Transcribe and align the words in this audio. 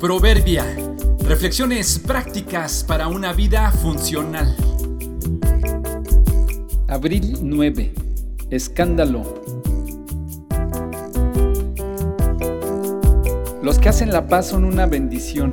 Proverbia. 0.00 0.64
Reflexiones 1.28 1.98
prácticas 1.98 2.82
para 2.84 3.08
una 3.08 3.34
vida 3.34 3.70
funcional. 3.70 4.56
Abril 6.88 7.36
9. 7.42 7.92
Escándalo. 8.48 9.42
Los 13.62 13.78
que 13.78 13.90
hacen 13.90 14.10
la 14.10 14.26
paz 14.26 14.48
son 14.48 14.64
una 14.64 14.86
bendición. 14.86 15.52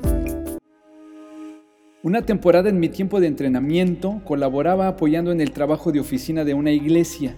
Una 2.01 2.21
temporada 2.21 2.69
en 2.69 2.79
mi 2.79 2.87
tiempo 2.87 3.19
de 3.19 3.27
entrenamiento 3.27 4.21
colaboraba 4.23 4.87
apoyando 4.87 5.33
en 5.33 5.41
el 5.41 5.51
trabajo 5.51 5.91
de 5.91 5.99
oficina 5.99 6.45
de 6.45 6.53
una 6.53 6.71
iglesia. 6.71 7.35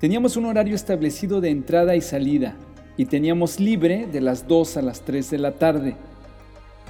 Teníamos 0.00 0.36
un 0.36 0.46
horario 0.46 0.74
establecido 0.74 1.40
de 1.40 1.50
entrada 1.50 1.94
y 1.94 2.00
salida 2.00 2.56
y 2.96 3.04
teníamos 3.04 3.60
libre 3.60 4.08
de 4.10 4.20
las 4.20 4.48
2 4.48 4.78
a 4.78 4.82
las 4.82 5.02
3 5.02 5.30
de 5.30 5.38
la 5.38 5.52
tarde. 5.52 6.09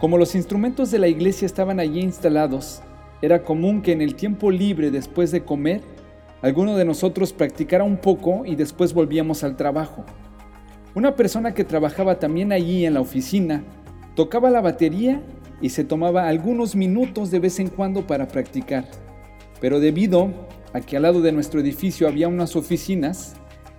Como 0.00 0.16
los 0.16 0.34
instrumentos 0.34 0.90
de 0.90 0.98
la 0.98 1.09
iglesia 1.09 1.45
estaban 1.45 1.78
allí 1.78 2.00
instalados, 2.00 2.80
era 3.20 3.42
común 3.42 3.82
que 3.82 3.92
en 3.92 4.00
el 4.00 4.14
tiempo 4.14 4.50
libre 4.50 4.90
después 4.90 5.30
de 5.30 5.45
comer, 5.45 5.82
alguno 6.40 6.74
de 6.74 6.86
nosotros 6.86 7.34
practicara 7.34 7.84
un 7.84 7.98
poco 7.98 8.46
y 8.46 8.56
después 8.56 8.95
volvíamos 8.95 9.45
al 9.45 9.56
trabajo. 9.56 10.06
Una 10.95 11.16
persona 11.16 11.52
que 11.52 11.64
trabajaba 11.64 12.18
también 12.18 12.50
allí 12.50 12.86
en 12.86 12.95
la 12.95 13.02
oficina 13.02 13.62
tocaba 14.14 14.48
la 14.48 14.62
batería 14.62 15.20
y 15.60 15.68
se 15.68 15.84
tomaba 15.84 16.28
algunos 16.28 16.74
minutos 16.74 17.30
de 17.30 17.40
vez 17.40 17.60
en 17.60 17.68
cuando 17.68 18.06
para 18.06 18.26
practicar. 18.26 18.87
Pero 19.60 19.80
debido 19.80 20.32
a 20.73 20.80
que 20.80 20.96
al 20.96 21.02
lado 21.02 21.20
de 21.20 21.32
nuestro 21.32 21.60
edificio 21.60 22.09
había 22.09 22.26
unas 22.26 22.56
oficinas, 22.56 23.34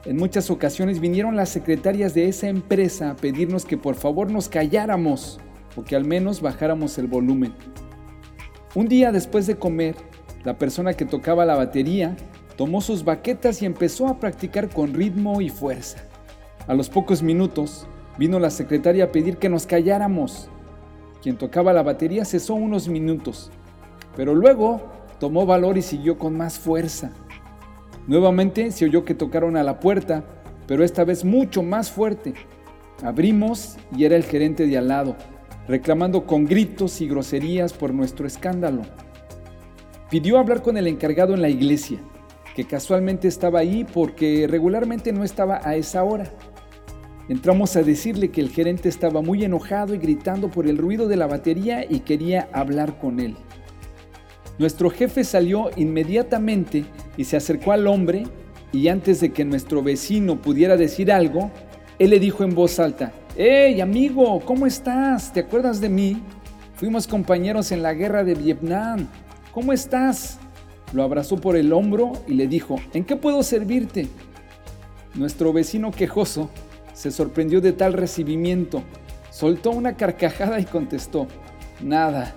en 0.06 0.18
muchas 0.18 0.52
ocasiones 0.52 1.00
vinieron 1.00 1.36
las 1.36 1.50
secretarias 1.50 2.14
de 2.14 2.28
esa 2.28 2.48
empresa 2.48 3.10
a 3.10 3.16
pedirnos 3.16 3.66
que 3.66 3.78
por 3.78 3.96
favor 3.96 4.30
nos 4.30 4.50
calláramos 4.50 5.40
o 5.76 5.84
que 5.84 5.96
al 5.96 6.06
menos 6.06 6.42
bajáramos 6.42 6.98
el 6.98 7.08
volumen. 7.08 7.54
Un 8.76 8.88
día 8.88 9.12
después 9.12 9.48
de 9.48 9.58
comer, 9.58 9.96
la 10.44 10.58
persona 10.58 10.94
que 10.94 11.06
tocaba 11.06 11.46
la 11.46 11.56
batería 11.56 12.16
tomó 12.56 12.82
sus 12.82 13.04
baquetas 13.04 13.62
y 13.62 13.66
empezó 13.66 14.08
a 14.08 14.20
practicar 14.20 14.70
con 14.70 14.94
ritmo 14.94 15.42
y 15.42 15.50
fuerza. 15.50 16.00
A 16.68 16.74
los 16.74 16.90
pocos 16.90 17.22
minutos 17.22 17.88
vino 18.18 18.40
la 18.40 18.50
secretaria 18.50 19.06
a 19.06 19.12
pedir 19.12 19.38
que 19.38 19.50
nos 19.50 19.66
calláramos. 19.66 20.50
Quien 21.22 21.38
tocaba 21.38 21.74
la 21.74 21.84
batería 21.84 22.26
cesó 22.26 22.54
unos 22.54 22.88
minutos, 22.88 23.52
pero 24.16 24.34
luego 24.34 24.82
tomó 25.20 25.46
valor 25.46 25.78
y 25.78 25.82
siguió 25.82 26.18
con 26.18 26.36
más 26.36 26.58
fuerza. 26.58 27.12
Nuevamente 28.08 28.72
se 28.72 28.86
oyó 28.86 29.06
que 29.06 29.14
tocaron 29.14 29.58
a 29.58 29.64
la 29.64 29.80
puerta, 29.80 30.24
pero 30.66 30.84
esta 30.84 31.04
vez 31.04 31.24
mucho 31.24 31.62
más 31.62 31.92
fuerte. 31.92 32.34
Abrimos 33.04 33.78
y 33.96 34.06
era 34.06 34.16
el 34.16 34.24
gerente 34.24 34.66
de 34.66 34.78
al 34.78 34.88
lado 34.88 35.16
reclamando 35.72 36.26
con 36.26 36.44
gritos 36.44 37.00
y 37.00 37.08
groserías 37.08 37.72
por 37.72 37.94
nuestro 37.94 38.28
escándalo. 38.28 38.82
Pidió 40.10 40.38
hablar 40.38 40.62
con 40.62 40.76
el 40.76 40.86
encargado 40.86 41.34
en 41.34 41.42
la 41.42 41.48
iglesia, 41.48 41.98
que 42.58 42.66
casualmente 42.66 43.30
estaba 43.30 43.60
ahí 43.60 43.86
porque 43.86 44.48
regularmente 44.50 45.14
no 45.14 45.24
estaba 45.24 45.62
a 45.64 45.78
esa 45.78 46.04
hora. 46.04 46.26
Entramos 47.30 47.78
a 47.78 47.84
decirle 47.84 48.32
que 48.32 48.42
el 48.42 48.50
gerente 48.50 48.90
estaba 48.90 49.22
muy 49.22 49.46
enojado 49.46 49.96
y 49.96 49.98
gritando 49.98 50.52
por 50.52 50.68
el 50.68 50.78
ruido 50.78 51.08
de 51.08 51.16
la 51.16 51.28
batería 51.28 51.86
y 51.90 52.02
quería 52.02 52.50
hablar 52.52 53.00
con 53.00 53.22
él. 53.22 53.38
Nuestro 54.60 54.90
jefe 54.90 55.24
salió 55.24 55.70
inmediatamente 55.78 56.84
y 57.16 57.24
se 57.24 57.38
acercó 57.38 57.72
al 57.72 57.88
hombre 57.88 58.26
y 58.74 58.90
antes 58.90 59.22
de 59.22 59.32
que 59.32 59.46
nuestro 59.46 59.82
vecino 59.82 60.42
pudiera 60.42 60.76
decir 60.76 61.14
algo, 61.14 61.50
él 62.02 62.10
le 62.10 62.20
dijo 62.20 62.44
en 62.44 62.56
voz 62.56 62.80
alta, 62.80 63.14
¡Hey, 63.38 63.80
amigo! 63.80 64.40
¿Cómo 64.40 64.66
estás? 64.66 65.32
¿Te 65.32 65.42
acuerdas 65.42 65.80
de 65.80 65.88
mí? 65.88 66.20
Fuimos 66.74 67.06
compañeros 67.06 67.72
en 67.72 67.84
la 67.84 67.94
guerra 67.94 68.24
de 68.24 68.34
Vietnam. 68.34 69.08
¿Cómo 69.52 69.72
estás? 69.72 70.40
Lo 70.94 71.04
abrazó 71.04 71.38
por 71.38 71.56
el 71.56 71.72
hombro 71.72 72.14
y 72.28 72.34
le 72.34 72.48
dijo, 72.48 72.78
¿en 72.96 73.04
qué 73.04 73.16
puedo 73.18 73.44
servirte? 73.44 74.08
Nuestro 75.14 75.54
vecino 75.54 75.92
quejoso 75.92 76.50
se 76.94 77.12
sorprendió 77.12 77.62
de 77.62 77.72
tal 77.72 77.94
recibimiento, 77.94 78.82
soltó 79.30 79.70
una 79.70 79.96
carcajada 79.96 80.60
y 80.60 80.66
contestó, 80.66 81.28
nada, 81.84 82.34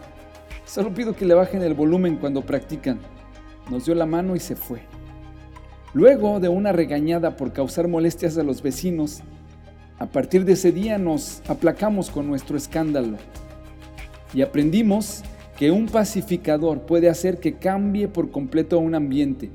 solo 0.67 0.93
pido 0.93 1.17
que 1.17 1.25
le 1.25 1.33
bajen 1.33 1.63
el 1.63 1.73
volumen 1.73 2.17
cuando 2.17 2.43
practican. 2.43 2.99
Nos 3.71 3.87
dio 3.87 3.95
la 3.95 4.05
mano 4.05 4.37
y 4.37 4.41
se 4.41 4.57
fue. 4.57 4.83
Luego 5.95 6.39
de 6.39 6.51
una 6.51 6.73
regañada 6.73 7.39
por 7.39 7.55
causar 7.55 7.89
molestias 7.89 8.37
a 8.37 8.43
los 8.43 8.61
vecinos, 8.61 9.23
a 9.99 10.07
partir 10.07 10.45
de 10.45 10.53
ese 10.53 10.73
día 10.73 10.99
nos 10.99 11.43
aplacamos 11.49 12.11
con 12.11 12.27
nuestro 12.27 12.57
escándalo 12.57 13.17
y 14.33 14.43
aprendimos 14.43 15.23
que 15.57 15.71
un 15.71 15.87
pacificador 15.87 16.81
puede 16.81 17.09
hacer 17.09 17.39
que 17.39 17.55
cambie 17.55 18.09
por 18.09 18.31
completo 18.31 18.79
un 18.79 18.95
ambiente, 18.95 19.51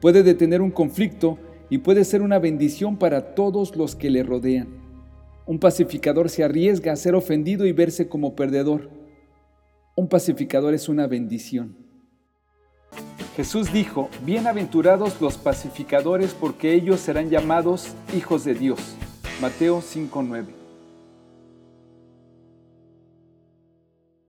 puede 0.00 0.22
detener 0.22 0.62
un 0.62 0.70
conflicto 0.70 1.38
y 1.68 1.78
puede 1.78 2.04
ser 2.04 2.22
una 2.22 2.38
bendición 2.38 2.96
para 2.96 3.34
todos 3.34 3.74
los 3.74 3.96
que 3.96 4.08
le 4.08 4.22
rodean. 4.22 4.68
Un 5.46 5.58
pacificador 5.58 6.30
se 6.30 6.44
arriesga 6.44 6.92
a 6.92 6.96
ser 6.96 7.14
ofendido 7.14 7.66
y 7.66 7.72
verse 7.72 8.08
como 8.08 8.36
perdedor. 8.36 8.90
Un 9.96 10.08
pacificador 10.08 10.74
es 10.74 10.88
una 10.88 11.06
bendición. 11.08 11.76
Jesús 13.36 13.72
dijo, 13.72 14.08
bienaventurados 14.24 15.20
los 15.20 15.36
pacificadores 15.36 16.34
porque 16.34 16.72
ellos 16.72 17.00
serán 17.00 17.30
llamados 17.30 17.94
hijos 18.16 18.44
de 18.44 18.54
Dios. 18.54 18.96
Mateo 19.40 19.82
5:9. 19.82 20.65